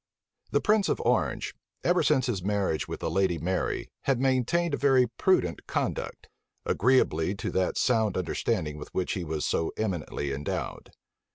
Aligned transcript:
The 0.49 0.61
prince 0.61 0.89
of 0.89 0.99
Orange, 1.01 1.53
ever 1.83 2.01
since 2.01 2.25
his 2.25 2.41
marriage 2.41 2.87
with 2.87 3.01
the 3.01 3.11
lady 3.11 3.37
Mary, 3.37 3.91
had 4.05 4.19
maintained 4.19 4.73
a 4.73 4.77
very 4.77 5.05
prudent 5.05 5.67
conduct; 5.67 6.27
agreeably 6.65 7.35
to 7.35 7.51
that 7.51 7.77
sound 7.77 8.17
understanding 8.17 8.79
with 8.79 8.91
which 8.95 9.11
he 9.13 9.23
was 9.23 9.45
so 9.45 9.71
eminently 9.77 10.33
endowed. 10.33 10.89